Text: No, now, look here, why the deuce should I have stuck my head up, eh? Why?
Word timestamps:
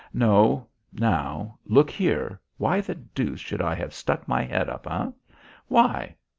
No, 0.15 0.65
now, 0.91 1.59
look 1.63 1.91
here, 1.91 2.41
why 2.57 2.81
the 2.81 2.95
deuce 2.95 3.39
should 3.39 3.61
I 3.61 3.75
have 3.75 3.93
stuck 3.93 4.27
my 4.27 4.41
head 4.41 4.67
up, 4.67 4.87
eh? 4.89 5.11
Why? 5.67 6.15